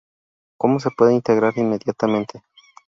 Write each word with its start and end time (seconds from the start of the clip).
Como 0.57 0.79
se 0.79 0.89
puede 0.89 1.13
integrar 1.13 1.53
inmediatamente. 1.59 2.41